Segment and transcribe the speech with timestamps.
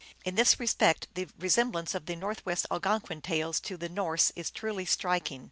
[0.25, 4.83] In this respect the resemblance of the Northwest Algonquin tales to the Norse is truly
[4.87, 5.39] strik ing.